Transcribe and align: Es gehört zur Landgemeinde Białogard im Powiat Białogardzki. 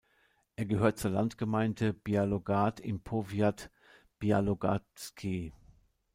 Es 0.55 0.67
gehört 0.67 0.97
zur 0.97 1.11
Landgemeinde 1.11 1.93
Białogard 1.93 2.79
im 2.79 3.01
Powiat 3.03 3.69
Białogardzki. 4.17 5.53